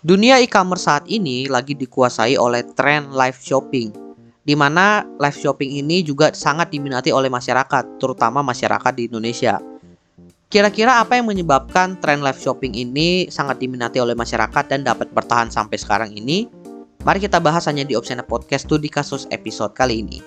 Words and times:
Dunia 0.00 0.40
e-commerce 0.40 0.88
saat 0.88 1.04
ini 1.12 1.44
lagi 1.44 1.76
dikuasai 1.76 2.32
oleh 2.40 2.64
tren 2.72 3.12
live 3.12 3.36
shopping, 3.36 3.92
di 4.40 4.56
mana 4.56 5.04
live 5.20 5.36
shopping 5.36 5.76
ini 5.76 6.00
juga 6.00 6.32
sangat 6.32 6.72
diminati 6.72 7.12
oleh 7.12 7.28
masyarakat, 7.28 8.00
terutama 8.00 8.40
masyarakat 8.40 8.96
di 8.96 9.12
Indonesia. 9.12 9.60
Kira-kira 10.48 11.04
apa 11.04 11.20
yang 11.20 11.28
menyebabkan 11.28 12.00
tren 12.00 12.24
live 12.24 12.40
shopping 12.40 12.72
ini 12.72 13.28
sangat 13.28 13.60
diminati 13.60 14.00
oleh 14.00 14.16
masyarakat 14.16 14.72
dan 14.72 14.88
dapat 14.88 15.12
bertahan 15.12 15.52
sampai 15.52 15.76
sekarang 15.76 16.16
ini? 16.16 16.48
Mari 17.04 17.20
kita 17.20 17.36
bahas 17.36 17.68
hanya 17.68 17.84
di 17.84 17.92
Opsiana 17.92 18.24
Podcast 18.24 18.72
di 18.72 18.88
kasus 18.88 19.28
episode 19.28 19.76
kali 19.76 20.00
ini. 20.00 20.24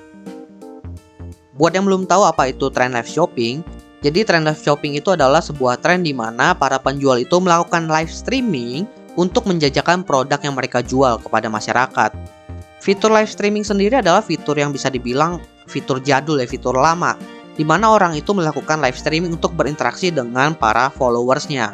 Buat 1.57 1.73
yang 1.73 1.89
belum 1.89 2.05
tahu 2.05 2.21
apa 2.29 2.53
itu 2.53 2.69
tren 2.69 2.93
live 2.93 3.09
shopping, 3.09 3.65
jadi 4.05 4.21
tren 4.21 4.45
live 4.45 4.61
shopping 4.61 4.93
itu 5.01 5.17
adalah 5.17 5.41
sebuah 5.41 5.81
tren 5.81 6.05
di 6.05 6.13
mana 6.13 6.53
para 6.53 6.77
penjual 6.77 7.17
itu 7.17 7.41
melakukan 7.41 7.89
live 7.89 8.13
streaming 8.13 8.85
untuk 9.15 9.45
menjajakan 9.45 10.01
produk 10.01 10.39
yang 10.41 10.55
mereka 10.57 10.81
jual 10.81 11.21
kepada 11.21 11.47
masyarakat. 11.51 12.11
Fitur 12.83 13.11
live 13.15 13.31
streaming 13.31 13.63
sendiri 13.63 14.03
adalah 14.03 14.19
fitur 14.19 14.59
yang 14.59 14.75
bisa 14.75 14.91
dibilang 14.91 15.39
fitur 15.69 16.03
jadul 16.03 16.39
ya, 16.39 16.47
fitur 16.49 16.75
lama 16.75 17.15
di 17.53 17.61
mana 17.61 17.93
orang 17.93 18.17
itu 18.17 18.33
melakukan 18.33 18.81
live 18.81 18.97
streaming 18.97 19.37
untuk 19.37 19.53
berinteraksi 19.53 20.09
dengan 20.09 20.57
para 20.57 20.89
followersnya. 20.89 21.73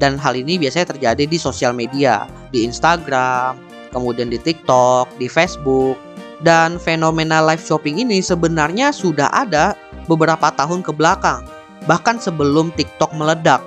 Dan 0.00 0.16
hal 0.16 0.32
ini 0.36 0.56
biasanya 0.56 0.96
terjadi 0.96 1.28
di 1.28 1.36
sosial 1.36 1.76
media, 1.76 2.24
di 2.48 2.64
Instagram, 2.64 3.56
kemudian 3.92 4.32
di 4.32 4.40
TikTok, 4.40 5.12
di 5.20 5.28
Facebook. 5.28 5.96
Dan 6.40 6.80
fenomena 6.80 7.44
live 7.44 7.60
shopping 7.60 8.00
ini 8.00 8.24
sebenarnya 8.24 8.96
sudah 8.96 9.28
ada 9.28 9.76
beberapa 10.08 10.48
tahun 10.56 10.80
ke 10.80 10.96
belakang, 10.96 11.44
bahkan 11.84 12.16
sebelum 12.16 12.72
TikTok 12.72 13.12
meledak. 13.12 13.60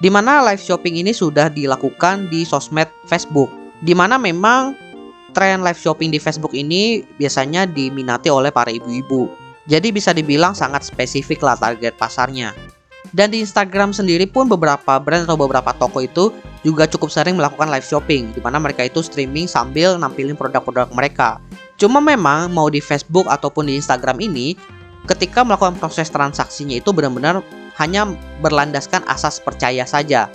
Di 0.00 0.08
mana 0.08 0.40
live 0.48 0.64
shopping 0.64 0.96
ini 1.04 1.12
sudah 1.12 1.52
dilakukan 1.52 2.32
di 2.32 2.48
sosmed 2.48 2.88
Facebook, 3.04 3.52
di 3.84 3.92
mana 3.92 4.16
memang 4.16 4.72
tren 5.36 5.60
live 5.60 5.76
shopping 5.76 6.08
di 6.08 6.16
Facebook 6.16 6.56
ini 6.56 7.04
biasanya 7.20 7.68
diminati 7.68 8.32
oleh 8.32 8.48
para 8.48 8.72
ibu-ibu 8.72 9.50
jadi 9.70 9.94
bisa 9.94 10.10
dibilang 10.10 10.50
sangat 10.50 10.82
spesifik 10.82 11.46
lah 11.46 11.54
target 11.54 11.94
pasarnya. 11.94 12.50
Dan 13.14 13.30
di 13.30 13.42
Instagram 13.42 13.94
sendiri 13.94 14.26
pun 14.26 14.50
beberapa 14.50 14.98
brand 14.98 15.26
atau 15.26 15.38
beberapa 15.38 15.70
toko 15.74 16.02
itu 16.02 16.34
juga 16.66 16.90
cukup 16.90 17.10
sering 17.10 17.38
melakukan 17.38 17.70
live 17.70 17.86
shopping 17.86 18.34
di 18.34 18.42
mana 18.42 18.58
mereka 18.58 18.86
itu 18.86 18.98
streaming 18.98 19.46
sambil 19.46 19.94
nampilin 19.94 20.34
produk-produk 20.34 20.90
mereka. 20.90 21.38
Cuma 21.78 22.02
memang 22.02 22.50
mau 22.50 22.66
di 22.66 22.82
Facebook 22.82 23.30
ataupun 23.30 23.70
di 23.70 23.78
Instagram 23.78 24.18
ini 24.18 24.58
ketika 25.06 25.46
melakukan 25.46 25.78
proses 25.78 26.10
transaksinya 26.10 26.78
itu 26.78 26.90
benar-benar 26.90 27.42
hanya 27.80 28.04
berlandaskan 28.44 29.02
asas 29.08 29.40
percaya 29.40 29.88
saja. 29.88 30.28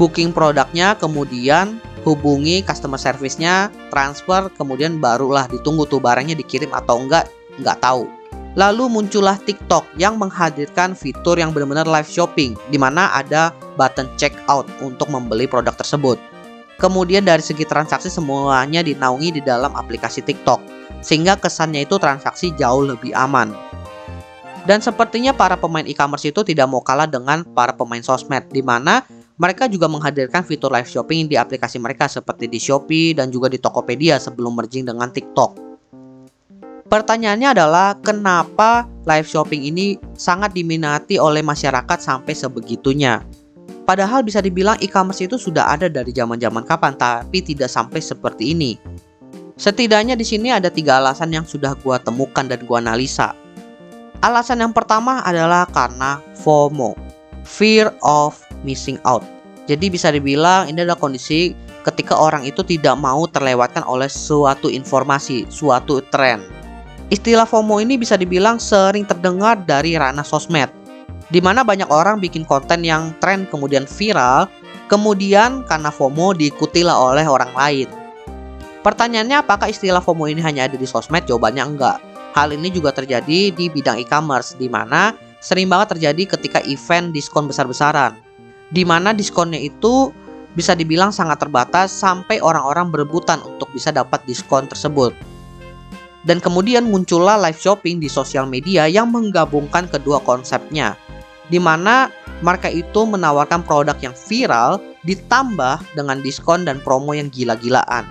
Booking 0.00 0.34
produknya 0.34 0.98
kemudian 0.98 1.78
hubungi 2.02 2.64
customer 2.64 2.98
service-nya, 2.98 3.70
transfer, 3.92 4.50
kemudian 4.56 4.98
barulah 4.98 5.46
ditunggu 5.46 5.86
tuh 5.86 6.02
barangnya 6.02 6.34
dikirim 6.34 6.72
atau 6.74 7.02
enggak, 7.02 7.30
enggak 7.60 7.78
tahu. 7.78 8.08
Lalu 8.56 8.88
muncullah 8.88 9.36
TikTok 9.36 9.84
yang 10.00 10.16
menghadirkan 10.16 10.96
fitur 10.96 11.36
yang 11.36 11.52
benar-benar 11.52 11.84
live 11.84 12.08
shopping, 12.08 12.56
di 12.72 12.80
mana 12.80 13.12
ada 13.12 13.52
button 13.76 14.08
check 14.16 14.32
out 14.48 14.64
untuk 14.80 15.12
membeli 15.12 15.44
produk 15.44 15.76
tersebut. 15.76 16.16
Kemudian 16.80 17.28
dari 17.28 17.44
segi 17.44 17.68
transaksi 17.68 18.08
semuanya 18.08 18.80
dinaungi 18.80 19.36
di 19.36 19.42
dalam 19.44 19.76
aplikasi 19.76 20.24
TikTok, 20.24 20.60
sehingga 21.04 21.36
kesannya 21.36 21.84
itu 21.84 22.00
transaksi 22.00 22.52
jauh 22.56 22.84
lebih 22.84 23.12
aman. 23.12 23.52
Dan 24.66 24.82
sepertinya 24.82 25.30
para 25.30 25.54
pemain 25.54 25.86
e-commerce 25.86 26.26
itu 26.26 26.42
tidak 26.42 26.66
mau 26.66 26.82
kalah 26.82 27.06
dengan 27.06 27.46
para 27.54 27.70
pemain 27.70 28.02
sosmed, 28.02 28.50
di 28.50 28.66
mana 28.66 29.06
mereka 29.38 29.70
juga 29.70 29.86
menghadirkan 29.86 30.42
fitur 30.42 30.74
live 30.74 30.90
shopping 30.90 31.30
di 31.30 31.38
aplikasi 31.38 31.78
mereka 31.78 32.10
seperti 32.10 32.50
di 32.50 32.58
Shopee 32.58 33.14
dan 33.14 33.30
juga 33.30 33.46
di 33.46 33.62
Tokopedia 33.62 34.18
sebelum 34.18 34.58
merging 34.58 34.88
dengan 34.88 35.12
TikTok. 35.12 35.62
Pertanyaannya 36.86 37.48
adalah 37.54 37.98
kenapa 37.98 38.86
live 39.06 39.26
shopping 39.26 39.66
ini 39.70 40.00
sangat 40.18 40.54
diminati 40.54 41.18
oleh 41.18 41.46
masyarakat 41.46 41.98
sampai 41.98 42.34
sebegitunya? 42.34 43.22
Padahal 43.86 44.26
bisa 44.26 44.42
dibilang 44.42 44.78
e-commerce 44.82 45.22
itu 45.22 45.38
sudah 45.38 45.70
ada 45.70 45.86
dari 45.86 46.10
zaman-zaman 46.10 46.66
kapan, 46.66 46.98
tapi 46.98 47.38
tidak 47.38 47.70
sampai 47.70 48.02
seperti 48.02 48.50
ini. 48.50 48.74
Setidaknya 49.54 50.18
di 50.18 50.26
sini 50.26 50.50
ada 50.50 50.70
tiga 50.74 50.98
alasan 50.98 51.30
yang 51.30 51.46
sudah 51.46 51.78
gua 51.78 52.02
temukan 52.02 52.46
dan 52.50 52.66
gua 52.66 52.82
analisa. 52.82 53.34
Alasan 54.24 54.64
yang 54.64 54.72
pertama 54.72 55.20
adalah 55.24 55.68
karena 55.68 56.18
FOMO, 56.40 56.96
fear 57.44 57.92
of 58.00 58.40
missing 58.64 58.96
out. 59.04 59.22
Jadi 59.66 59.90
bisa 59.92 60.08
dibilang 60.14 60.70
ini 60.70 60.86
adalah 60.86 60.96
kondisi 60.96 61.52
ketika 61.82 62.14
orang 62.16 62.46
itu 62.46 62.62
tidak 62.62 62.96
mau 62.96 63.26
terlewatkan 63.28 63.82
oleh 63.84 64.08
suatu 64.08 64.72
informasi, 64.72 65.46
suatu 65.50 66.00
tren. 66.08 66.42
Istilah 67.12 67.46
FOMO 67.46 67.78
ini 67.78 67.94
bisa 67.94 68.18
dibilang 68.18 68.58
sering 68.58 69.06
terdengar 69.06 69.62
dari 69.62 69.94
ranah 69.94 70.26
sosmed, 70.26 70.70
di 71.30 71.38
mana 71.38 71.62
banyak 71.62 71.86
orang 71.86 72.18
bikin 72.18 72.42
konten 72.42 72.82
yang 72.82 73.14
tren 73.22 73.46
kemudian 73.46 73.86
viral, 73.86 74.50
kemudian 74.90 75.62
karena 75.66 75.90
FOMO 75.90 76.34
diikutilah 76.34 76.94
oleh 76.94 77.26
orang 77.26 77.54
lain. 77.54 77.88
Pertanyaannya 78.82 79.42
apakah 79.42 79.70
istilah 79.70 80.02
FOMO 80.02 80.30
ini 80.30 80.42
hanya 80.42 80.66
ada 80.70 80.78
di 80.78 80.86
sosmed? 80.86 81.26
Jawabannya 81.26 81.62
enggak. 81.62 81.98
Hal 82.36 82.52
ini 82.52 82.68
juga 82.68 82.92
terjadi 82.92 83.48
di 83.48 83.72
bidang 83.72 83.96
e-commerce, 83.96 84.60
di 84.60 84.68
mana 84.68 85.16
sering 85.40 85.72
banget 85.72 85.96
terjadi 85.96 86.36
ketika 86.36 86.60
event 86.68 87.16
diskon 87.16 87.48
besar-besaran, 87.48 88.12
di 88.68 88.84
mana 88.84 89.16
diskonnya 89.16 89.56
itu 89.56 90.12
bisa 90.52 90.76
dibilang 90.76 91.08
sangat 91.16 91.40
terbatas 91.40 91.88
sampai 91.88 92.36
orang-orang 92.44 92.92
berebutan 92.92 93.40
untuk 93.48 93.72
bisa 93.72 93.88
dapat 93.88 94.20
diskon 94.28 94.68
tersebut. 94.68 95.16
Dan 96.28 96.36
kemudian 96.44 96.84
muncullah 96.92 97.40
live 97.40 97.56
shopping 97.56 98.04
di 98.04 98.12
sosial 98.12 98.44
media 98.44 98.84
yang 98.84 99.08
menggabungkan 99.08 99.88
kedua 99.88 100.20
konsepnya, 100.20 100.92
di 101.48 101.56
mana 101.56 102.12
mereka 102.44 102.68
itu 102.68 103.08
menawarkan 103.08 103.64
produk 103.64 103.96
yang 104.04 104.12
viral 104.12 104.76
ditambah 105.08 105.80
dengan 105.96 106.20
diskon 106.20 106.68
dan 106.68 106.84
promo 106.84 107.16
yang 107.16 107.32
gila-gilaan. 107.32 108.04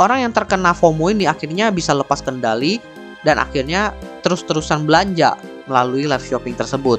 Orang 0.00 0.24
yang 0.24 0.32
terkena 0.32 0.72
FOMO 0.72 1.12
ini 1.12 1.28
akhirnya 1.28 1.68
bisa 1.68 1.92
lepas 1.92 2.24
kendali 2.24 2.80
dan 3.22 3.38
akhirnya 3.38 3.94
terus-terusan 4.22 4.86
belanja 4.86 5.38
melalui 5.66 6.06
live 6.06 6.22
shopping 6.22 6.54
tersebut. 6.54 6.98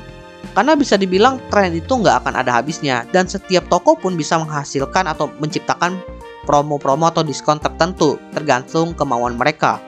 Karena 0.51 0.75
bisa 0.75 0.99
dibilang 0.99 1.39
tren 1.47 1.71
itu 1.73 1.89
nggak 1.89 2.23
akan 2.23 2.35
ada 2.35 2.59
habisnya 2.59 3.07
dan 3.15 3.25
setiap 3.25 3.63
toko 3.71 3.95
pun 3.95 4.13
bisa 4.19 4.37
menghasilkan 4.37 5.07
atau 5.07 5.31
menciptakan 5.39 5.97
promo-promo 6.43 7.09
atau 7.09 7.23
diskon 7.23 7.57
tertentu 7.57 8.19
tergantung 8.35 8.91
kemauan 8.93 9.39
mereka. 9.39 9.79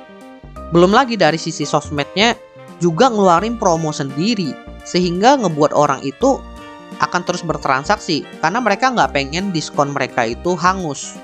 Belum 0.72 0.90
lagi 0.90 1.20
dari 1.20 1.38
sisi 1.38 1.68
sosmednya 1.68 2.34
juga 2.82 3.12
ngeluarin 3.12 3.62
promo 3.62 3.94
sendiri 3.94 4.56
sehingga 4.88 5.38
ngebuat 5.38 5.76
orang 5.76 6.02
itu 6.02 6.42
akan 6.98 7.22
terus 7.28 7.44
bertransaksi 7.46 8.26
karena 8.42 8.58
mereka 8.64 8.90
nggak 8.90 9.14
pengen 9.14 9.54
diskon 9.54 9.94
mereka 9.94 10.26
itu 10.26 10.58
hangus. 10.58 11.20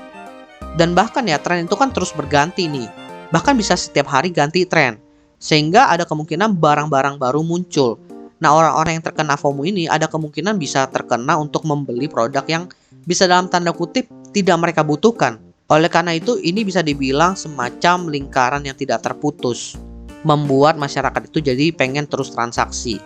Dan 0.78 0.94
bahkan 0.94 1.26
ya 1.26 1.42
tren 1.42 1.66
itu 1.66 1.76
kan 1.76 1.90
terus 1.90 2.14
berganti 2.14 2.70
nih. 2.70 2.88
Bahkan 3.34 3.58
bisa 3.58 3.74
setiap 3.74 4.12
hari 4.12 4.30
ganti 4.30 4.68
tren. 4.68 5.01
Sehingga 5.42 5.90
ada 5.90 6.06
kemungkinan 6.06 6.62
barang-barang 6.62 7.18
baru 7.18 7.42
muncul. 7.42 7.98
Nah 8.38 8.54
orang-orang 8.54 9.02
yang 9.02 9.06
terkena 9.06 9.34
FOMO 9.34 9.66
ini 9.66 9.90
ada 9.90 10.06
kemungkinan 10.06 10.62
bisa 10.62 10.86
terkena 10.90 11.38
untuk 11.42 11.66
membeli 11.66 12.06
produk 12.06 12.46
yang 12.46 12.70
bisa 13.10 13.26
dalam 13.26 13.50
tanda 13.50 13.74
kutip 13.74 14.06
tidak 14.32 14.58
mereka 14.62 14.86
butuhkan. 14.86 15.42
Oleh 15.72 15.88
karena 15.88 16.12
itu, 16.12 16.36
ini 16.44 16.68
bisa 16.68 16.84
dibilang 16.84 17.32
semacam 17.40 18.12
lingkaran 18.12 18.60
yang 18.68 18.76
tidak 18.76 19.08
terputus, 19.08 19.80
membuat 20.28 20.76
masyarakat 20.76 21.32
itu 21.32 21.40
jadi 21.40 21.72
pengen 21.72 22.04
terus 22.12 22.28
transaksi. 22.36 23.00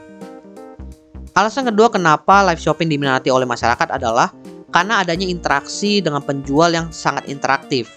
Alasan 1.37 1.69
kedua 1.69 1.93
kenapa 1.93 2.41
live 2.49 2.63
shopping 2.63 2.89
diminati 2.89 3.29
oleh 3.29 3.45
masyarakat 3.45 3.91
adalah 3.91 4.33
karena 4.73 5.05
adanya 5.05 5.29
interaksi 5.29 6.01
dengan 6.01 6.25
penjual 6.25 6.73
yang 6.73 6.89
sangat 6.89 7.29
interaktif. 7.29 7.91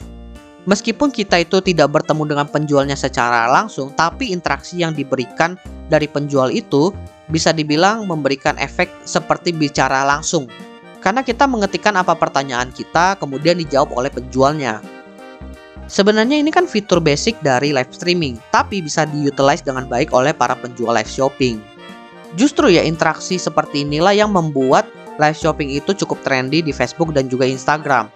Meskipun 0.66 1.14
kita 1.14 1.38
itu 1.38 1.62
tidak 1.62 1.92
bertemu 1.94 2.22
dengan 2.34 2.46
penjualnya 2.50 2.98
secara 2.98 3.46
langsung, 3.46 3.94
tapi 3.94 4.34
interaksi 4.34 4.82
yang 4.82 4.96
diberikan 4.96 5.54
dari 5.86 6.10
penjual 6.10 6.50
itu 6.50 6.90
bisa 7.30 7.54
dibilang 7.54 8.08
memberikan 8.08 8.58
efek 8.58 8.90
seperti 9.06 9.54
bicara 9.54 10.02
langsung 10.02 10.48
karena 10.98 11.22
kita 11.22 11.46
mengetikkan 11.46 11.94
apa 11.94 12.14
pertanyaan 12.18 12.74
kita, 12.74 13.14
kemudian 13.16 13.58
dijawab 13.58 13.94
oleh 13.94 14.10
penjualnya. 14.10 14.82
Sebenarnya 15.88 16.36
ini 16.36 16.52
kan 16.52 16.68
fitur 16.68 17.00
basic 17.00 17.40
dari 17.40 17.72
live 17.72 17.88
streaming, 17.94 18.36
tapi 18.52 18.84
bisa 18.84 19.08
diutilize 19.08 19.64
dengan 19.64 19.88
baik 19.88 20.12
oleh 20.12 20.36
para 20.36 20.52
penjual 20.52 20.92
live 20.92 21.08
shopping. 21.08 21.62
Justru 22.36 22.68
ya 22.68 22.84
interaksi 22.84 23.40
seperti 23.40 23.88
inilah 23.88 24.12
yang 24.12 24.28
membuat 24.28 24.84
live 25.16 25.38
shopping 25.38 25.72
itu 25.72 25.96
cukup 26.04 26.20
trendy 26.20 26.60
di 26.60 26.76
Facebook 26.76 27.16
dan 27.16 27.24
juga 27.32 27.48
Instagram. 27.48 28.12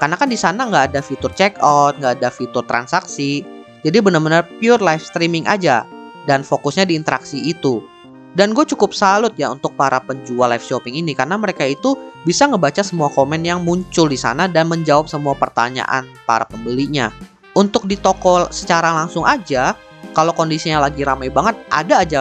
Karena 0.00 0.16
kan 0.16 0.32
di 0.32 0.38
sana 0.40 0.64
nggak 0.64 0.96
ada 0.96 1.00
fitur 1.04 1.30
checkout, 1.36 2.00
nggak 2.00 2.18
ada 2.18 2.32
fitur 2.32 2.64
transaksi, 2.64 3.44
jadi 3.84 4.00
benar-benar 4.00 4.48
pure 4.56 4.80
live 4.80 5.04
streaming 5.04 5.44
aja 5.44 5.84
dan 6.24 6.40
fokusnya 6.40 6.88
di 6.88 6.96
interaksi 6.96 7.36
itu. 7.36 7.84
Dan 8.30 8.54
gue 8.54 8.62
cukup 8.62 8.94
salut 8.94 9.34
ya 9.34 9.50
untuk 9.50 9.74
para 9.74 9.98
penjual 9.98 10.46
live 10.48 10.62
shopping 10.62 10.94
ini 10.94 11.18
karena 11.18 11.34
mereka 11.34 11.66
itu 11.66 11.98
bisa 12.22 12.46
ngebaca 12.46 12.80
semua 12.80 13.10
komen 13.10 13.42
yang 13.42 13.60
muncul 13.66 14.06
di 14.06 14.14
sana 14.14 14.46
dan 14.46 14.70
menjawab 14.70 15.10
semua 15.10 15.34
pertanyaan 15.34 16.06
para 16.24 16.46
pembelinya. 16.46 17.10
Untuk 17.58 17.90
di 17.90 17.98
toko 17.98 18.46
secara 18.54 18.94
langsung 18.94 19.26
aja, 19.26 19.74
kalau 20.14 20.30
kondisinya 20.30 20.86
lagi 20.86 21.02
ramai 21.02 21.26
banget, 21.26 21.58
ada 21.74 22.06
aja 22.06 22.20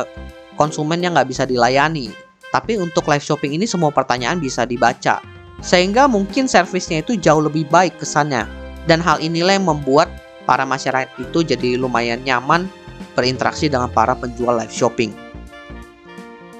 konsumen 0.57 0.99
yang 0.99 1.13
nggak 1.13 1.29
bisa 1.29 1.45
dilayani. 1.45 2.09
Tapi 2.49 2.81
untuk 2.81 3.05
live 3.05 3.21
shopping 3.21 3.53
ini 3.53 3.69
semua 3.69 3.93
pertanyaan 3.93 4.41
bisa 4.41 4.65
dibaca. 4.65 5.21
Sehingga 5.59 6.07
mungkin 6.07 6.47
servisnya 6.47 7.03
itu 7.03 7.19
jauh 7.19 7.43
lebih 7.43 7.67
baik 7.67 7.99
kesannya. 7.99 8.47
Dan 8.87 9.03
hal 9.03 9.19
inilah 9.19 9.59
yang 9.59 9.67
membuat 9.67 10.09
para 10.49 10.65
masyarakat 10.65 11.13
itu 11.19 11.45
jadi 11.45 11.77
lumayan 11.77 12.23
nyaman 12.25 12.65
berinteraksi 13.13 13.69
dengan 13.69 13.91
para 13.91 14.15
penjual 14.17 14.55
live 14.57 14.73
shopping. 14.73 15.11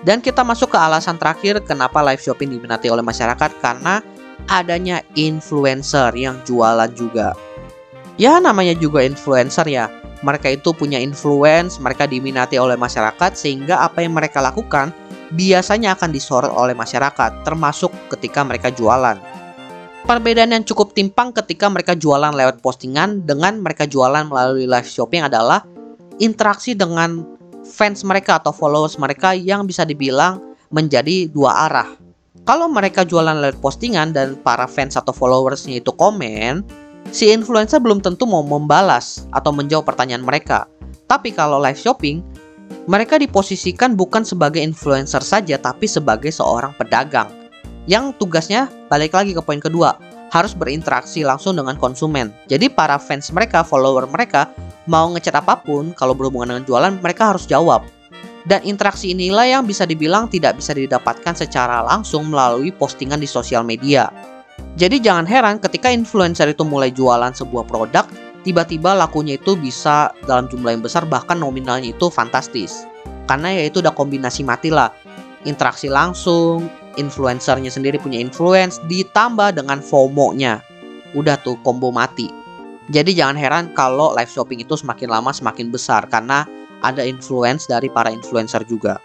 Dan 0.04 0.24
kita 0.24 0.48
masuk 0.48 0.72
ke 0.72 0.80
alasan 0.80 1.20
terakhir 1.20 1.60
kenapa 1.68 2.00
live 2.00 2.24
shopping 2.24 2.54
diminati 2.56 2.88
oleh 2.88 3.04
masyarakat 3.04 3.52
karena 3.60 4.00
adanya 4.48 5.04
influencer 5.16 6.16
yang 6.16 6.40
jualan 6.48 6.88
juga. 6.96 7.36
Ya 8.16 8.40
namanya 8.40 8.76
juga 8.76 9.04
influencer 9.04 9.68
ya. 9.68 9.92
Mereka 10.20 10.60
itu 10.60 10.76
punya 10.76 11.00
influence, 11.00 11.80
mereka 11.80 12.04
diminati 12.04 12.60
oleh 12.60 12.76
masyarakat 12.76 13.40
sehingga 13.40 13.80
apa 13.80 14.04
yang 14.04 14.12
mereka 14.12 14.44
lakukan 14.44 14.92
biasanya 15.34 15.94
akan 15.98 16.10
disorot 16.10 16.54
oleh 16.54 16.74
masyarakat, 16.74 17.46
termasuk 17.46 17.94
ketika 18.14 18.42
mereka 18.42 18.74
jualan. 18.74 19.18
Perbedaan 20.06 20.56
yang 20.56 20.66
cukup 20.66 20.96
timpang 20.98 21.30
ketika 21.36 21.70
mereka 21.70 21.94
jualan 21.94 22.34
lewat 22.34 22.66
postingan 22.66 23.28
dengan 23.28 23.62
mereka 23.62 23.86
jualan 23.86 24.26
melalui 24.26 24.66
live 24.66 24.88
shopping 24.90 25.22
adalah 25.22 25.62
interaksi 26.18 26.74
dengan 26.74 27.22
fans 27.62 28.02
mereka 28.02 28.42
atau 28.42 28.50
followers 28.50 28.98
mereka 28.98 29.38
yang 29.38 29.70
bisa 29.70 29.86
dibilang 29.86 30.42
menjadi 30.74 31.30
dua 31.30 31.70
arah. 31.70 31.90
Kalau 32.48 32.66
mereka 32.72 33.06
jualan 33.06 33.38
lewat 33.38 33.62
postingan 33.62 34.16
dan 34.16 34.34
para 34.42 34.66
fans 34.66 34.98
atau 34.98 35.14
followersnya 35.14 35.78
itu 35.78 35.94
komen, 35.94 36.66
si 37.14 37.30
influencer 37.30 37.78
belum 37.78 38.02
tentu 38.02 38.26
mau 38.26 38.42
membalas 38.42 39.30
atau 39.30 39.54
menjawab 39.54 39.94
pertanyaan 39.94 40.26
mereka. 40.26 40.66
Tapi 41.06 41.34
kalau 41.34 41.62
live 41.62 41.78
shopping, 41.78 42.26
mereka 42.90 43.22
diposisikan 43.22 43.94
bukan 43.94 44.26
sebagai 44.26 44.58
influencer 44.66 45.22
saja 45.22 45.62
tapi 45.62 45.86
sebagai 45.86 46.34
seorang 46.34 46.74
pedagang 46.74 47.30
yang 47.86 48.10
tugasnya 48.18 48.66
balik 48.90 49.14
lagi 49.14 49.38
ke 49.38 49.42
poin 49.46 49.62
kedua 49.62 49.94
harus 50.30 50.54
berinteraksi 50.54 51.26
langsung 51.26 51.58
dengan 51.58 51.74
konsumen. 51.78 52.30
Jadi 52.46 52.70
para 52.70 53.02
fans 53.02 53.34
mereka, 53.34 53.66
follower 53.66 54.06
mereka 54.06 54.50
mau 54.86 55.10
ngechat 55.14 55.38
apa 55.42 55.58
pun 55.58 55.90
kalau 55.98 56.14
berhubungan 56.14 56.54
dengan 56.54 56.66
jualan 56.70 56.94
mereka 57.02 57.34
harus 57.34 57.50
jawab. 57.50 57.86
Dan 58.46 58.62
interaksi 58.66 59.14
inilah 59.14 59.46
yang 59.46 59.64
bisa 59.66 59.90
dibilang 59.90 60.30
tidak 60.30 60.58
bisa 60.58 60.74
didapatkan 60.74 61.34
secara 61.34 61.82
langsung 61.82 62.30
melalui 62.30 62.70
postingan 62.70 63.22
di 63.22 63.30
sosial 63.30 63.66
media. 63.66 64.10
Jadi 64.78 65.02
jangan 65.02 65.26
heran 65.28 65.58
ketika 65.58 65.92
influencer 65.92 66.50
itu 66.50 66.62
mulai 66.62 66.94
jualan 66.94 67.34
sebuah 67.34 67.66
produk, 67.68 68.06
tiba-tiba 68.44 68.96
lakunya 68.96 69.36
itu 69.36 69.56
bisa 69.60 70.12
dalam 70.24 70.48
jumlah 70.48 70.80
yang 70.80 70.84
besar 70.84 71.04
bahkan 71.06 71.40
nominalnya 71.40 71.92
itu 71.92 72.08
fantastis. 72.08 72.88
Karena 73.30 73.54
ya 73.54 73.70
itu 73.70 73.84
udah 73.84 73.94
kombinasi 73.94 74.42
mati 74.42 74.74
lah. 74.74 74.90
Interaksi 75.46 75.88
langsung, 75.88 76.68
influencernya 76.98 77.72
sendiri 77.72 78.02
punya 78.02 78.20
influence 78.20 78.82
ditambah 78.90 79.56
dengan 79.56 79.80
FOMO-nya. 79.80 80.60
Udah 81.14 81.38
tuh 81.40 81.56
combo 81.62 81.94
mati. 81.94 82.28
Jadi 82.90 83.14
jangan 83.14 83.38
heran 83.38 83.66
kalau 83.78 84.18
live 84.18 84.30
shopping 84.34 84.66
itu 84.66 84.74
semakin 84.74 85.14
lama 85.14 85.30
semakin 85.30 85.70
besar 85.70 86.10
karena 86.10 86.50
ada 86.82 87.06
influence 87.06 87.70
dari 87.70 87.86
para 87.88 88.10
influencer 88.10 88.66
juga. 88.66 88.98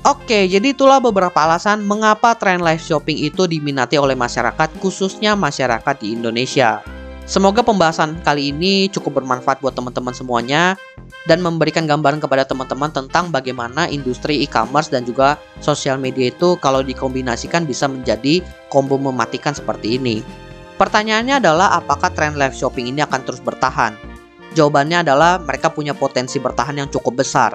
Oke, 0.00 0.48
jadi 0.48 0.72
itulah 0.72 0.96
beberapa 0.96 1.34
alasan 1.44 1.84
mengapa 1.84 2.32
tren 2.32 2.64
live 2.64 2.80
shopping 2.80 3.20
itu 3.20 3.44
diminati 3.44 4.00
oleh 4.00 4.16
masyarakat, 4.16 4.80
khususnya 4.80 5.36
masyarakat 5.36 5.94
di 6.00 6.16
Indonesia. 6.16 6.80
Semoga 7.30 7.62
pembahasan 7.62 8.18
kali 8.26 8.50
ini 8.50 8.90
cukup 8.90 9.22
bermanfaat 9.22 9.62
buat 9.62 9.70
teman-teman 9.70 10.10
semuanya 10.10 10.74
dan 11.30 11.38
memberikan 11.38 11.86
gambaran 11.86 12.18
kepada 12.18 12.42
teman-teman 12.42 12.90
tentang 12.90 13.30
bagaimana 13.30 13.86
industri 13.86 14.42
e-commerce 14.42 14.90
dan 14.90 15.06
juga 15.06 15.38
sosial 15.62 15.94
media 15.94 16.34
itu 16.34 16.58
kalau 16.58 16.82
dikombinasikan 16.82 17.70
bisa 17.70 17.86
menjadi 17.86 18.42
combo 18.66 18.98
mematikan 18.98 19.54
seperti 19.54 19.94
ini. 19.94 20.26
Pertanyaannya 20.74 21.38
adalah 21.38 21.78
apakah 21.78 22.10
tren 22.10 22.34
live 22.34 22.50
shopping 22.50 22.90
ini 22.90 23.06
akan 23.06 23.22
terus 23.22 23.38
bertahan? 23.38 23.94
Jawabannya 24.58 25.06
adalah 25.06 25.38
mereka 25.38 25.70
punya 25.70 25.94
potensi 25.94 26.42
bertahan 26.42 26.82
yang 26.82 26.90
cukup 26.90 27.22
besar. 27.22 27.54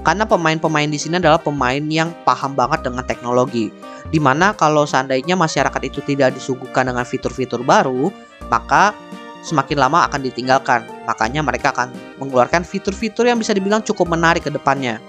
Karena 0.00 0.24
pemain-pemain 0.24 0.88
di 0.88 0.96
sini 0.96 1.20
adalah 1.20 1.36
pemain 1.36 1.84
yang 1.92 2.08
paham 2.24 2.56
banget 2.56 2.88
dengan 2.88 3.04
teknologi. 3.04 3.68
Di 4.08 4.16
mana 4.16 4.56
kalau 4.56 4.88
seandainya 4.88 5.36
masyarakat 5.36 5.82
itu 5.84 6.00
tidak 6.08 6.32
disuguhkan 6.40 6.88
dengan 6.88 7.04
fitur-fitur 7.04 7.60
baru, 7.60 8.08
maka 8.50 8.92
semakin 9.40 9.80
lama 9.80 10.04
akan 10.10 10.20
ditinggalkan. 10.26 10.84
Makanya 11.06 11.40
mereka 11.40 11.72
akan 11.72 11.94
mengeluarkan 12.20 12.66
fitur-fitur 12.66 13.24
yang 13.30 13.40
bisa 13.40 13.56
dibilang 13.56 13.80
cukup 13.80 14.10
menarik 14.10 14.44
ke 14.44 14.52
depannya. 14.52 15.00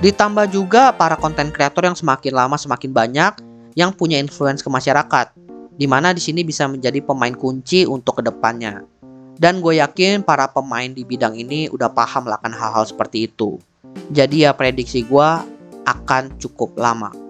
Ditambah 0.00 0.48
juga 0.48 0.96
para 0.96 1.14
konten 1.14 1.52
kreator 1.52 1.84
yang 1.84 1.94
semakin 1.94 2.32
lama 2.32 2.56
semakin 2.56 2.90
banyak 2.90 3.32
yang 3.76 3.92
punya 3.92 4.16
influence 4.16 4.64
ke 4.64 4.72
masyarakat 4.72 5.36
di 5.76 5.86
mana 5.88 6.12
di 6.16 6.20
sini 6.20 6.44
bisa 6.44 6.66
menjadi 6.66 7.04
pemain 7.04 7.32
kunci 7.32 7.84
untuk 7.84 8.20
ke 8.20 8.22
depannya. 8.24 8.84
Dan 9.40 9.64
gue 9.64 9.80
yakin 9.80 10.20
para 10.20 10.48
pemain 10.52 10.92
di 10.92 11.00
bidang 11.00 11.32
ini 11.32 11.72
udah 11.72 11.88
paham 11.88 12.28
lah 12.28 12.36
akan 12.36 12.52
hal-hal 12.52 12.84
seperti 12.84 13.28
itu. 13.28 13.56
Jadi 14.12 14.44
ya 14.44 14.52
prediksi 14.52 15.00
gue 15.00 15.28
akan 15.88 16.36
cukup 16.36 16.76
lama. 16.76 17.29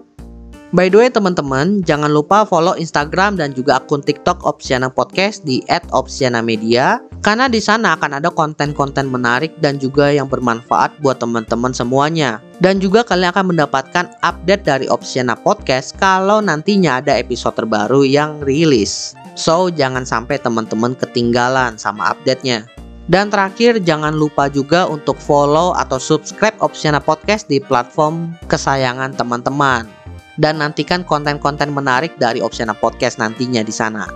By 0.70 0.86
the 0.86 1.02
way 1.02 1.10
teman-teman, 1.10 1.82
jangan 1.82 2.14
lupa 2.14 2.46
follow 2.46 2.78
Instagram 2.78 3.34
dan 3.34 3.50
juga 3.50 3.82
akun 3.82 4.06
TikTok 4.06 4.46
Opsiana 4.46 4.86
Podcast 4.86 5.42
di 5.42 5.66
@opsianamedia 5.66 7.02
karena 7.26 7.50
di 7.50 7.58
sana 7.58 7.98
akan 7.98 8.22
ada 8.22 8.30
konten-konten 8.30 9.10
menarik 9.10 9.50
dan 9.58 9.82
juga 9.82 10.14
yang 10.14 10.30
bermanfaat 10.30 10.94
buat 11.02 11.18
teman-teman 11.18 11.74
semuanya. 11.74 12.38
Dan 12.62 12.78
juga 12.78 13.02
kalian 13.02 13.34
akan 13.34 13.46
mendapatkan 13.50 14.14
update 14.22 14.62
dari 14.62 14.86
Opsiana 14.86 15.34
Podcast 15.34 15.98
kalau 15.98 16.38
nantinya 16.38 17.02
ada 17.02 17.18
episode 17.18 17.58
terbaru 17.58 18.06
yang 18.06 18.38
rilis. 18.38 19.18
So, 19.34 19.74
jangan 19.74 20.06
sampai 20.06 20.38
teman-teman 20.38 20.94
ketinggalan 20.94 21.82
sama 21.82 22.14
update-nya. 22.14 22.70
Dan 23.10 23.26
terakhir, 23.26 23.82
jangan 23.82 24.14
lupa 24.14 24.46
juga 24.46 24.86
untuk 24.86 25.18
follow 25.18 25.74
atau 25.74 25.98
subscribe 25.98 26.54
Opsiana 26.62 27.02
Podcast 27.02 27.50
di 27.50 27.58
platform 27.58 28.38
kesayangan 28.46 29.18
teman-teman 29.18 29.99
dan 30.40 30.58
nantikan 30.58 31.04
konten-konten 31.04 31.70
menarik 31.70 32.16
dari 32.16 32.40
Opsiana 32.40 32.72
Podcast 32.72 33.20
nantinya 33.20 33.60
di 33.60 33.70
sana. 33.70 34.08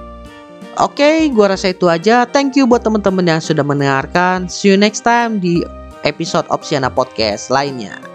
Oke, 0.82 0.98
okay, 0.98 1.16
gua 1.30 1.54
rasa 1.54 1.70
itu 1.70 1.86
aja. 1.86 2.26
Thank 2.26 2.58
you 2.58 2.66
buat 2.66 2.82
teman-teman 2.82 3.28
yang 3.28 3.38
sudah 3.38 3.62
mendengarkan. 3.62 4.50
See 4.50 4.72
you 4.72 4.80
next 4.80 5.06
time 5.06 5.38
di 5.38 5.62
episode 6.02 6.48
Opsiana 6.50 6.90
Podcast 6.90 7.52
lainnya. 7.52 8.13